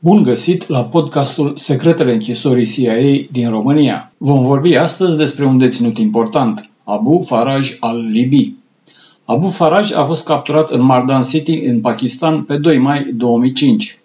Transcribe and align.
Bun 0.00 0.22
găsit 0.22 0.68
la 0.68 0.84
podcastul 0.84 1.56
Secretele 1.56 2.12
închisorii 2.12 2.66
CIA 2.66 3.26
din 3.30 3.50
România. 3.50 4.12
Vom 4.16 4.42
vorbi 4.42 4.76
astăzi 4.76 5.16
despre 5.16 5.44
un 5.44 5.58
deținut 5.58 5.98
important, 5.98 6.70
Abu 6.84 7.24
Faraj 7.26 7.76
al-Libi. 7.80 8.52
Abu 9.24 9.48
Faraj 9.48 9.92
a 9.92 10.04
fost 10.04 10.24
capturat 10.24 10.70
în 10.70 10.80
Mardan 10.82 11.22
City, 11.22 11.52
în 11.52 11.80
Pakistan, 11.80 12.42
pe 12.42 12.56
2 12.56 12.78
mai 12.78 13.12
2005. 13.16 13.98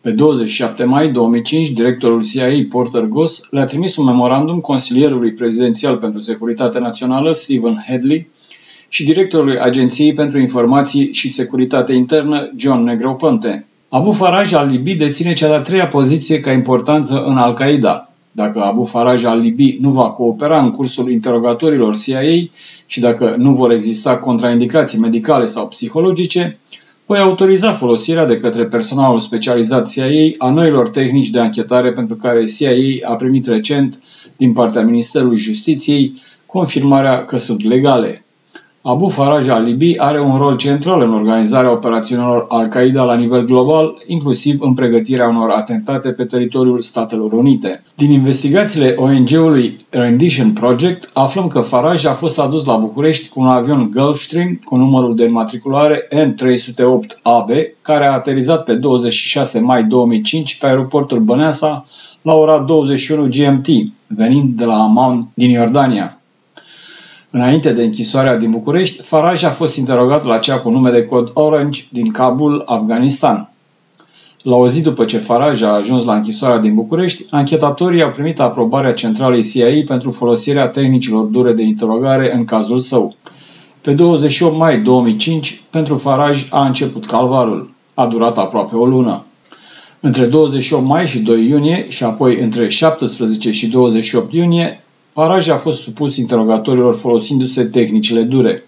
Pe 0.00 0.10
27 0.10 0.84
mai 0.84 1.12
2005, 1.12 1.68
directorul 1.68 2.24
CIA 2.24 2.66
Porter 2.70 3.02
Goss 3.02 3.46
le-a 3.50 3.66
trimis 3.66 3.96
un 3.96 4.04
memorandum 4.04 4.60
consilierului 4.60 5.32
prezidențial 5.32 5.96
pentru 5.96 6.20
securitate 6.20 6.78
națională, 6.78 7.32
Stephen 7.32 7.84
Headley, 7.86 8.28
și 8.88 9.04
directorului 9.04 9.58
Agenției 9.58 10.12
pentru 10.14 10.38
Informații 10.38 11.12
și 11.12 11.32
Securitate 11.32 11.92
Internă, 11.92 12.52
John 12.56 12.82
Negroponte, 12.82 13.66
Abu 13.90 14.12
Faraj 14.12 14.52
al-Libi 14.52 14.94
deține 14.94 15.32
cea 15.32 15.48
de-a 15.48 15.60
treia 15.60 15.86
poziție 15.86 16.40
ca 16.40 16.52
importanță 16.52 17.24
în 17.24 17.36
Al-Qaeda. 17.36 18.10
Dacă 18.32 18.60
Abu 18.60 18.84
Faraj 18.84 19.24
al-Libi 19.24 19.78
nu 19.80 19.90
va 19.90 20.10
coopera 20.10 20.62
în 20.62 20.70
cursul 20.70 21.10
interogatorilor 21.10 21.96
CIA 21.96 22.48
și 22.86 23.00
dacă 23.00 23.34
nu 23.38 23.54
vor 23.54 23.70
exista 23.70 24.18
contraindicații 24.18 24.98
medicale 24.98 25.44
sau 25.44 25.68
psihologice, 25.68 26.58
voi 27.06 27.18
autoriza 27.18 27.72
folosirea 27.72 28.26
de 28.26 28.38
către 28.38 28.64
personalul 28.64 29.20
specializat 29.20 29.90
CIA 29.90 30.34
a 30.38 30.50
noilor 30.50 30.88
tehnici 30.88 31.30
de 31.30 31.38
anchetare 31.38 31.92
pentru 31.92 32.16
care 32.16 32.44
CIA 32.44 33.08
a 33.10 33.14
primit 33.14 33.46
recent 33.46 34.02
din 34.36 34.52
partea 34.52 34.82
Ministerului 34.82 35.38
Justiției 35.38 36.22
confirmarea 36.46 37.24
că 37.24 37.36
sunt 37.36 37.64
legale. 37.64 38.24
Abu 38.82 39.08
Faraj 39.08 39.48
al-Libi 39.48 39.98
are 39.98 40.20
un 40.20 40.36
rol 40.36 40.56
central 40.56 41.00
în 41.00 41.12
organizarea 41.12 41.70
operațiunilor 41.70 42.44
Al-Qaeda 42.48 43.04
la 43.04 43.14
nivel 43.14 43.44
global, 43.44 44.02
inclusiv 44.06 44.60
în 44.60 44.74
pregătirea 44.74 45.28
unor 45.28 45.50
atentate 45.50 46.12
pe 46.12 46.24
teritoriul 46.24 46.82
Statelor 46.82 47.32
Unite. 47.32 47.82
Din 47.94 48.10
investigațiile 48.10 48.94
ONG-ului 48.98 49.86
Rendition 49.90 50.52
Project, 50.52 51.10
aflăm 51.12 51.48
că 51.48 51.60
Faraj 51.60 52.04
a 52.04 52.12
fost 52.12 52.38
adus 52.38 52.64
la 52.64 52.76
București 52.76 53.28
cu 53.28 53.40
un 53.40 53.46
avion 53.46 53.90
Gulfstream 53.94 54.60
cu 54.64 54.76
numărul 54.76 55.16
de 55.16 55.24
înmatriculare 55.24 56.08
N308AB, 56.14 57.80
care 57.82 58.06
a 58.06 58.12
aterizat 58.12 58.64
pe 58.64 58.74
26 58.74 59.60
mai 59.60 59.84
2005 59.84 60.58
pe 60.58 60.66
aeroportul 60.66 61.18
Băneasa 61.18 61.86
la 62.22 62.34
ora 62.34 62.58
21 62.58 63.28
GMT, 63.28 63.66
venind 64.06 64.56
de 64.56 64.64
la 64.64 64.82
Amman 64.82 65.30
din 65.34 65.50
Iordania. 65.50 66.17
Înainte 67.30 67.72
de 67.72 67.82
închisoarea 67.82 68.36
din 68.36 68.50
București, 68.50 69.02
Faraj 69.02 69.42
a 69.42 69.50
fost 69.50 69.76
interogat 69.76 70.24
la 70.24 70.38
cea 70.38 70.58
cu 70.58 70.70
nume 70.70 70.90
de 70.90 71.04
cod 71.04 71.30
Orange 71.34 71.84
din 71.90 72.10
Kabul, 72.10 72.62
Afganistan. 72.66 73.50
La 74.42 74.56
o 74.56 74.68
zi 74.68 74.82
după 74.82 75.04
ce 75.04 75.18
Faraj 75.18 75.62
a 75.62 75.68
ajuns 75.68 76.04
la 76.04 76.14
închisoarea 76.14 76.58
din 76.58 76.74
București, 76.74 77.24
anchetatorii 77.30 78.02
au 78.02 78.10
primit 78.10 78.40
aprobarea 78.40 78.92
centralei 78.92 79.42
CIA 79.42 79.82
pentru 79.86 80.10
folosirea 80.10 80.68
tehnicilor 80.68 81.24
dure 81.24 81.52
de 81.52 81.62
interogare 81.62 82.34
în 82.34 82.44
cazul 82.44 82.80
său. 82.80 83.16
Pe 83.80 83.92
28 83.92 84.56
mai 84.56 84.80
2005, 84.80 85.62
pentru 85.70 85.96
Faraj 85.96 86.46
a 86.50 86.66
început 86.66 87.06
calvarul. 87.06 87.70
A 87.94 88.06
durat 88.06 88.38
aproape 88.38 88.76
o 88.76 88.86
lună. 88.86 89.24
Între 90.00 90.24
28 90.24 90.84
mai 90.84 91.06
și 91.06 91.18
2 91.18 91.48
iunie 91.48 91.86
și 91.88 92.04
apoi 92.04 92.40
între 92.40 92.68
17 92.68 93.52
și 93.52 93.66
28 93.66 94.32
iunie, 94.32 94.82
Faraj 95.18 95.48
a 95.48 95.56
fost 95.56 95.80
supus 95.82 96.16
interogatorilor 96.16 96.96
folosindu-se 96.96 97.64
tehnicile 97.64 98.22
dure. 98.22 98.64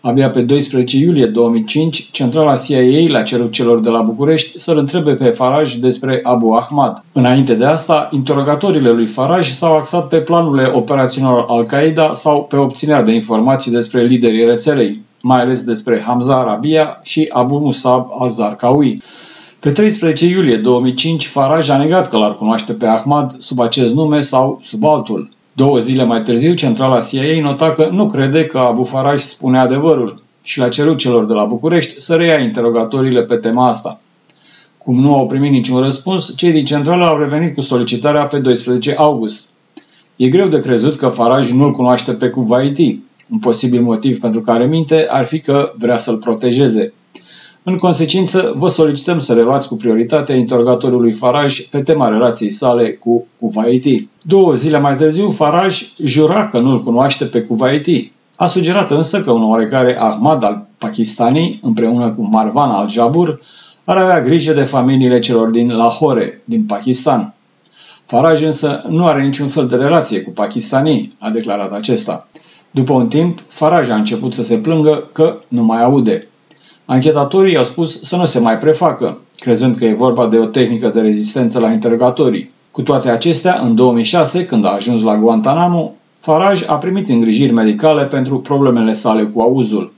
Abia 0.00 0.30
pe 0.30 0.40
12 0.40 0.96
iulie 0.96 1.26
2005, 1.26 2.08
centrala 2.12 2.56
CIA 2.56 3.08
le-a 3.08 3.22
cerut 3.22 3.52
celor 3.52 3.80
de 3.80 3.88
la 3.88 4.00
București 4.00 4.60
să-l 4.60 4.78
întrebe 4.78 5.14
pe 5.14 5.30
Faraj 5.30 5.74
despre 5.74 6.20
Abu 6.22 6.52
Ahmad. 6.52 7.04
Înainte 7.12 7.54
de 7.54 7.64
asta, 7.64 8.08
interogatorile 8.12 8.90
lui 8.90 9.06
Faraj 9.06 9.50
s-au 9.50 9.76
axat 9.76 10.08
pe 10.08 10.16
planurile 10.16 10.70
operațiunilor 10.74 11.44
Al-Qaeda 11.48 12.12
sau 12.12 12.44
pe 12.44 12.56
obținerea 12.56 13.02
de 13.02 13.12
informații 13.12 13.70
despre 13.70 14.02
liderii 14.02 14.44
rețelei, 14.44 15.02
mai 15.22 15.40
ales 15.40 15.64
despre 15.64 16.02
Hamza 16.06 16.40
Arabia 16.40 17.00
și 17.02 17.28
Abu 17.32 17.58
Musab 17.58 18.08
al-Zarqawi. 18.18 19.02
Pe 19.60 19.70
13 19.70 20.26
iulie 20.26 20.56
2005, 20.56 21.26
Faraj 21.26 21.68
a 21.68 21.76
negat 21.76 22.08
că 22.08 22.16
l-ar 22.16 22.36
cunoaște 22.36 22.72
pe 22.72 22.86
Ahmad 22.86 23.34
sub 23.38 23.60
acest 23.60 23.94
nume 23.94 24.20
sau 24.20 24.60
sub 24.62 24.84
altul. 24.84 25.36
Două 25.58 25.78
zile 25.78 26.04
mai 26.04 26.22
târziu, 26.22 26.54
centrala 26.54 27.00
CIA 27.00 27.40
nota 27.40 27.72
că 27.72 27.88
nu 27.92 28.08
crede 28.08 28.46
că 28.46 28.58
Abu 28.58 28.82
Faraj 28.82 29.20
spune 29.20 29.58
adevărul 29.58 30.22
și 30.42 30.58
l-a 30.58 30.68
cerut 30.68 30.98
celor 30.98 31.26
de 31.26 31.32
la 31.32 31.44
București 31.44 32.00
să 32.00 32.14
reia 32.14 32.38
interogatorile 32.38 33.22
pe 33.22 33.36
tema 33.36 33.68
asta. 33.68 34.00
Cum 34.78 35.00
nu 35.00 35.14
au 35.14 35.26
primit 35.26 35.50
niciun 35.50 35.80
răspuns, 35.80 36.36
cei 36.36 36.52
din 36.52 36.64
centrală 36.64 37.04
au 37.04 37.18
revenit 37.18 37.54
cu 37.54 37.60
solicitarea 37.60 38.26
pe 38.26 38.38
12 38.38 38.94
august. 38.96 39.48
E 40.16 40.28
greu 40.28 40.48
de 40.48 40.60
crezut 40.60 40.96
că 40.96 41.08
Faraj 41.08 41.50
nu-l 41.50 41.72
cunoaște 41.72 42.12
pe 42.12 42.28
Kuwaiti. 42.28 42.98
Un 43.30 43.38
posibil 43.38 43.82
motiv 43.82 44.20
pentru 44.20 44.40
care 44.40 44.66
minte 44.66 45.06
ar 45.10 45.24
fi 45.24 45.40
că 45.40 45.72
vrea 45.78 45.98
să-l 45.98 46.18
protejeze. 46.18 46.92
În 47.70 47.76
consecință, 47.76 48.54
vă 48.56 48.68
solicităm 48.68 49.18
să 49.18 49.34
reluați 49.34 49.68
cu 49.68 49.74
prioritate 49.76 50.32
interogatoriului 50.32 51.12
Faraj 51.12 51.60
pe 51.60 51.80
tema 51.80 52.08
relației 52.08 52.50
sale 52.50 52.92
cu 52.92 53.26
Kuwaiti. 53.40 54.08
Două 54.22 54.54
zile 54.54 54.78
mai 54.78 54.96
târziu, 54.96 55.30
Faraj 55.30 55.82
jura 56.04 56.48
că 56.48 56.58
nu-l 56.58 56.82
cunoaște 56.82 57.24
pe 57.24 57.40
Kuwaiti. 57.40 58.12
A 58.36 58.46
sugerat 58.46 58.90
însă 58.90 59.20
că 59.20 59.30
un 59.30 59.42
oarecare 59.42 59.98
Ahmad 59.98 60.44
al 60.44 60.66
Pakistanii, 60.78 61.60
împreună 61.62 62.10
cu 62.10 62.28
Marwan 62.30 62.70
al 62.70 62.88
Jabur, 62.88 63.40
ar 63.84 63.96
avea 63.96 64.22
grijă 64.22 64.52
de 64.52 64.62
familiile 64.62 65.18
celor 65.18 65.48
din 65.48 65.76
Lahore, 65.76 66.42
din 66.44 66.64
Pakistan. 66.64 67.34
Faraj 68.06 68.42
însă 68.42 68.84
nu 68.88 69.06
are 69.06 69.22
niciun 69.22 69.48
fel 69.48 69.66
de 69.66 69.76
relație 69.76 70.20
cu 70.22 70.30
pakistanii, 70.30 71.12
a 71.18 71.30
declarat 71.30 71.72
acesta. 71.72 72.28
După 72.70 72.92
un 72.92 73.08
timp, 73.08 73.42
Faraj 73.48 73.90
a 73.90 73.94
început 73.94 74.34
să 74.34 74.42
se 74.42 74.56
plângă 74.56 75.08
că 75.12 75.38
nu 75.48 75.62
mai 75.64 75.82
aude. 75.82 76.27
Anchetatorii 76.90 77.56
au 77.56 77.64
spus 77.64 78.02
să 78.02 78.16
nu 78.16 78.26
se 78.26 78.38
mai 78.38 78.58
prefacă, 78.58 79.18
crezând 79.36 79.76
că 79.76 79.84
e 79.84 79.94
vorba 79.94 80.26
de 80.26 80.38
o 80.38 80.44
tehnică 80.44 80.88
de 80.88 81.00
rezistență 81.00 81.58
la 81.58 81.70
interogatorii. 81.70 82.50
Cu 82.70 82.82
toate 82.82 83.08
acestea, 83.08 83.60
în 83.62 83.74
2006, 83.74 84.46
când 84.46 84.64
a 84.64 84.68
ajuns 84.68 85.02
la 85.02 85.16
Guantanamo, 85.16 85.94
Faraj 86.18 86.62
a 86.66 86.74
primit 86.74 87.08
îngrijiri 87.08 87.52
medicale 87.52 88.04
pentru 88.04 88.40
problemele 88.40 88.92
sale 88.92 89.22
cu 89.22 89.40
auzul. 89.40 89.92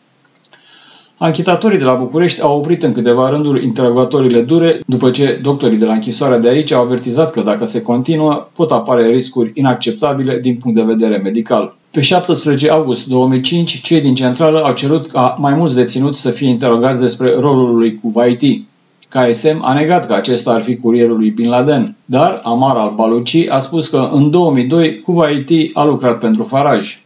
Anchetatorii 1.23 1.79
de 1.79 1.85
la 1.85 1.95
București 1.95 2.41
au 2.41 2.59
oprit 2.59 2.83
în 2.83 2.93
câteva 2.93 3.29
rânduri 3.29 3.65
interogatorile 3.65 4.41
dure 4.41 4.81
după 4.87 5.11
ce 5.11 5.39
doctorii 5.43 5.79
de 5.79 5.85
la 5.85 5.93
închisoarea 5.93 6.39
de 6.39 6.49
aici 6.49 6.73
au 6.73 6.83
avertizat 6.83 7.31
că 7.31 7.41
dacă 7.41 7.65
se 7.65 7.83
continuă 7.83 8.49
pot 8.55 8.71
apare 8.71 9.11
riscuri 9.11 9.51
inacceptabile 9.55 10.39
din 10.39 10.57
punct 10.57 10.77
de 10.77 10.83
vedere 10.83 11.17
medical. 11.17 11.77
Pe 11.91 12.01
17 12.01 12.71
august 12.71 13.07
2005, 13.07 13.81
cei 13.81 14.01
din 14.01 14.15
centrală 14.15 14.63
au 14.63 14.73
cerut 14.73 15.11
ca 15.11 15.37
mai 15.39 15.55
mulți 15.55 15.75
deținuți 15.75 16.21
să 16.21 16.31
fie 16.31 16.49
interogați 16.49 17.01
despre 17.01 17.35
rolul 17.35 17.77
lui 17.77 18.01
Kuwaiti. 18.01 18.65
KSM 19.09 19.59
a 19.63 19.75
negat 19.75 20.07
că 20.07 20.15
acesta 20.15 20.53
ar 20.53 20.63
fi 20.63 20.77
curierul 20.77 21.19
lui 21.19 21.31
Bin 21.31 21.49
Laden, 21.49 21.97
dar 22.05 22.41
Amar 22.45 22.77
al-Baluchi 22.77 23.49
a 23.49 23.59
spus 23.59 23.89
că 23.89 24.09
în 24.13 24.31
2002 24.31 25.01
Kuwaiti 25.01 25.71
a 25.75 25.85
lucrat 25.85 26.19
pentru 26.19 26.43
Faraj. 26.43 27.00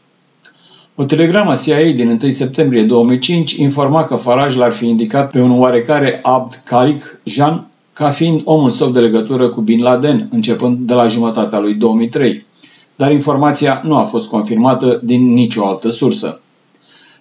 O 0.94 1.04
telegramă 1.04 1.54
CIA 1.64 1.92
din 1.92 2.18
1 2.22 2.30
septembrie 2.30 2.82
2005 2.82 3.52
informa 3.52 4.04
că 4.04 4.14
Faraj 4.14 4.56
l-ar 4.56 4.72
fi 4.72 4.86
indicat 4.86 5.30
pe 5.30 5.40
un 5.40 5.58
oarecare 5.58 6.20
Abd 6.22 6.62
Khalik 6.64 7.20
Jan 7.24 7.66
ca 7.92 8.10
fiind 8.10 8.40
omul 8.44 8.70
său 8.70 8.90
de 8.90 9.00
legătură 9.00 9.48
cu 9.48 9.60
Bin 9.60 9.82
Laden, 9.82 10.28
începând 10.30 10.78
de 10.78 10.94
la 10.94 11.06
jumătatea 11.06 11.58
lui 11.58 11.74
2003 11.74 12.46
dar 12.96 13.12
informația 13.12 13.82
nu 13.84 13.96
a 13.96 14.02
fost 14.02 14.28
confirmată 14.28 15.00
din 15.04 15.32
nicio 15.32 15.66
altă 15.66 15.90
sursă. 15.90 16.40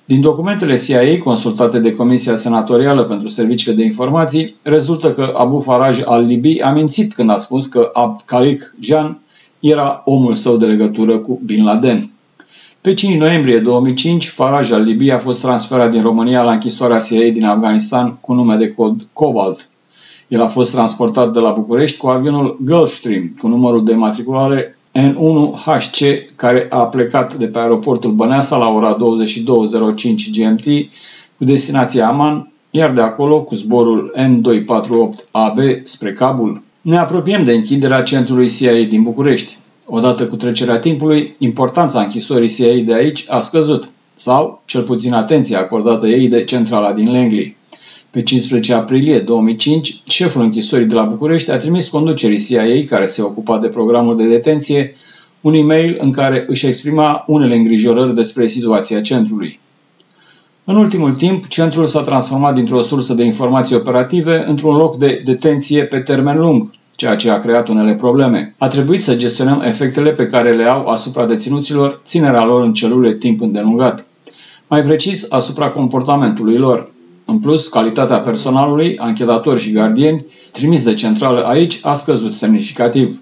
Din 0.05 0.21
documentele 0.21 0.75
CIA 0.75 1.17
consultate 1.23 1.79
de 1.79 1.93
Comisia 1.93 2.35
Senatorială 2.35 3.03
pentru 3.03 3.27
Serviciile 3.27 3.75
de 3.75 3.83
Informații, 3.83 4.55
rezultă 4.61 5.13
că 5.13 5.33
Abu 5.37 5.59
Faraj 5.59 6.01
al-Libi 6.05 6.61
a 6.61 6.71
mințit 6.71 7.13
când 7.13 7.29
a 7.29 7.37
spus 7.37 7.65
că 7.65 7.89
Abd 7.93 8.21
Khalik 8.25 8.75
Jan 8.79 9.21
era 9.59 10.01
omul 10.05 10.33
său 10.33 10.57
de 10.57 10.65
legătură 10.65 11.17
cu 11.17 11.41
Bin 11.45 11.63
Laden. 11.63 12.12
Pe 12.83 12.93
5 12.93 13.17
noiembrie 13.17 13.59
2005, 13.59 14.27
Faraj 14.27 14.71
al-Libi 14.71 15.11
a 15.11 15.19
fost 15.19 15.41
transferat 15.41 15.91
din 15.91 16.01
România 16.01 16.41
la 16.41 16.51
închisoarea 16.51 16.99
CIA 16.99 17.29
din 17.31 17.45
Afganistan 17.45 18.17
cu 18.21 18.33
nume 18.33 18.55
de 18.55 18.73
cod 18.73 19.07
Cobalt. 19.13 19.69
El 20.27 20.41
a 20.41 20.47
fost 20.47 20.71
transportat 20.71 21.33
de 21.33 21.39
la 21.39 21.51
București 21.51 21.97
cu 21.97 22.07
avionul 22.07 22.57
Gulfstream 22.61 23.35
cu 23.39 23.47
numărul 23.47 23.85
de 23.85 23.93
matriculare 23.93 24.77
N1HC, 24.99 26.05
care 26.35 26.67
a 26.69 26.83
plecat 26.83 27.35
de 27.35 27.45
pe 27.45 27.59
aeroportul 27.59 28.11
Băneasa 28.11 28.57
la 28.57 28.69
ora 28.69 28.97
22.05 28.97 28.99
GMT 30.31 30.65
cu 31.37 31.43
destinația 31.43 32.07
Aman, 32.07 32.51
iar 32.71 32.91
de 32.91 33.01
acolo 33.01 33.41
cu 33.41 33.55
zborul 33.55 34.13
N248AB 34.17 35.83
spre 35.83 36.13
Kabul. 36.13 36.61
Ne 36.81 36.97
apropiem 36.97 37.43
de 37.43 37.51
închiderea 37.51 38.03
centrului 38.03 38.49
CIA 38.49 38.83
din 38.89 39.03
București. 39.03 39.57
Odată 39.85 40.27
cu 40.27 40.35
trecerea 40.35 40.79
timpului, 40.79 41.35
importanța 41.37 42.01
închisorii 42.01 42.49
CIA 42.49 42.83
de 42.85 42.93
aici 42.93 43.25
a 43.27 43.39
scăzut, 43.39 43.89
sau, 44.15 44.61
cel 44.65 44.81
puțin 44.81 45.13
atenția 45.13 45.59
acordată 45.59 46.07
ei 46.07 46.27
de 46.27 46.43
centrala 46.43 46.93
din 46.93 47.11
Langley. 47.11 47.55
Pe 48.09 48.23
15 48.23 48.73
aprilie 48.73 49.19
2005, 49.19 50.01
șeful 50.07 50.41
închisorii 50.41 50.85
de 50.85 50.93
la 50.93 51.03
București 51.03 51.51
a 51.51 51.57
trimis 51.57 51.87
conducerii 51.87 52.45
CIA, 52.45 52.85
care 52.87 53.05
se 53.05 53.21
ocupa 53.21 53.59
de 53.59 53.67
programul 53.67 54.17
de 54.17 54.27
detenție, 54.27 54.95
un 55.41 55.53
e-mail 55.53 55.97
în 55.99 56.11
care 56.11 56.45
își 56.47 56.65
exprima 56.65 57.23
unele 57.27 57.55
îngrijorări 57.55 58.15
despre 58.15 58.47
situația 58.47 59.01
centrului. 59.01 59.59
În 60.63 60.75
ultimul 60.75 61.15
timp, 61.15 61.47
centrul 61.47 61.85
s-a 61.85 62.01
transformat 62.01 62.55
dintr-o 62.55 62.81
sursă 62.81 63.13
de 63.13 63.23
informații 63.23 63.75
operative 63.75 64.45
într-un 64.47 64.75
loc 64.75 64.97
de 64.97 65.21
detenție 65.25 65.83
pe 65.83 65.99
termen 65.99 66.37
lung, 66.37 66.69
ceea 66.95 67.15
ce 67.15 67.29
a 67.29 67.39
creat 67.39 67.67
unele 67.67 67.95
probleme. 67.95 68.55
A 68.57 68.67
trebuit 68.67 69.03
să 69.03 69.15
gestionăm 69.15 69.61
efectele 69.61 70.11
pe 70.11 70.27
care 70.27 70.53
le 70.53 70.63
au 70.63 70.85
asupra 70.85 71.25
deținuților 71.25 72.01
ținerea 72.05 72.45
lor 72.45 72.63
în 72.63 72.73
celule 72.73 73.13
timp 73.13 73.41
îndelungat. 73.41 74.05
Mai 74.67 74.83
precis, 74.83 75.31
asupra 75.31 75.69
comportamentului 75.69 76.57
lor. 76.57 76.91
În 77.25 77.39
plus, 77.39 77.67
calitatea 77.67 78.19
personalului, 78.19 78.97
anchetatori 78.97 79.61
și 79.61 79.71
gardieni, 79.71 80.25
trimis 80.51 80.83
de 80.83 80.93
centrală 80.93 81.43
aici, 81.43 81.79
a 81.83 81.93
scăzut 81.93 82.35
semnificativ. 82.35 83.21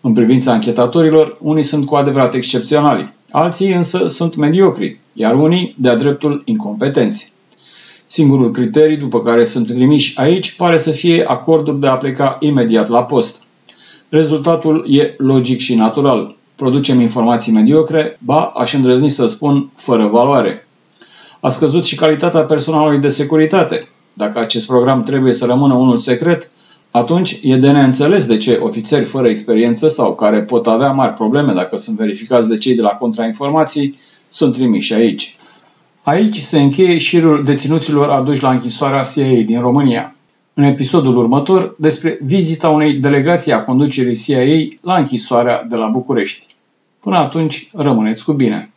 În 0.00 0.12
privința 0.12 0.52
anchetatorilor, 0.52 1.36
unii 1.40 1.62
sunt 1.62 1.86
cu 1.86 1.94
adevărat 1.94 2.34
excepționali, 2.34 3.14
alții 3.30 3.72
însă 3.72 4.08
sunt 4.08 4.36
mediocri, 4.36 5.00
iar 5.12 5.34
unii 5.34 5.74
de-a 5.78 5.96
dreptul 5.96 6.42
incompetenți. 6.44 7.32
Singurul 8.06 8.50
criteriu 8.50 8.96
după 8.96 9.22
care 9.22 9.44
sunt 9.44 9.66
trimiși 9.66 10.18
aici 10.18 10.52
pare 10.52 10.78
să 10.78 10.90
fie 10.90 11.24
acordul 11.26 11.80
de 11.80 11.86
a 11.86 11.96
pleca 11.96 12.36
imediat 12.40 12.88
la 12.88 13.04
post. 13.04 13.42
Rezultatul 14.08 14.84
e 14.88 15.14
logic 15.18 15.60
și 15.60 15.74
natural. 15.74 16.36
Producem 16.56 17.00
informații 17.00 17.52
mediocre, 17.52 18.18
ba, 18.24 18.44
aș 18.44 18.72
îndrăzni 18.72 19.08
să 19.08 19.26
spun, 19.26 19.70
fără 19.76 20.06
valoare. 20.06 20.68
A 21.40 21.48
scăzut 21.48 21.84
și 21.84 21.96
calitatea 21.96 22.44
personalului 22.44 22.98
de 22.98 23.08
securitate. 23.08 23.88
Dacă 24.12 24.38
acest 24.38 24.66
program 24.66 25.02
trebuie 25.02 25.32
să 25.32 25.44
rămână 25.44 25.74
unul 25.74 25.98
secret, 25.98 26.50
atunci 26.90 27.38
e 27.42 27.56
de 27.56 27.70
neînțeles 27.70 28.26
de 28.26 28.36
ce 28.36 28.58
ofițeri 28.62 29.04
fără 29.04 29.28
experiență 29.28 29.88
sau 29.88 30.14
care 30.14 30.42
pot 30.42 30.66
avea 30.66 30.90
mari 30.90 31.14
probleme 31.14 31.52
dacă 31.52 31.76
sunt 31.76 31.96
verificați 31.96 32.48
de 32.48 32.58
cei 32.58 32.74
de 32.74 32.82
la 32.82 32.88
contrainformații 32.88 33.98
sunt 34.28 34.54
trimiși 34.54 34.94
aici. 34.94 35.36
Aici 36.06 36.40
se 36.40 36.60
încheie 36.60 36.98
șirul 36.98 37.44
deținuților 37.44 38.08
aduși 38.08 38.42
la 38.42 38.50
închisoarea 38.50 39.02
CIA 39.02 39.42
din 39.44 39.60
România. 39.60 40.14
În 40.54 40.64
episodul 40.64 41.16
următor, 41.16 41.74
despre 41.78 42.18
vizita 42.22 42.68
unei 42.68 42.94
delegații 42.94 43.52
a 43.52 43.64
conducerii 43.64 44.16
CIA 44.16 44.76
la 44.80 44.96
închisoarea 44.96 45.64
de 45.64 45.76
la 45.76 45.86
București. 45.86 46.46
Până 47.00 47.16
atunci, 47.16 47.70
rămâneți 47.72 48.24
cu 48.24 48.32
bine! 48.32 48.72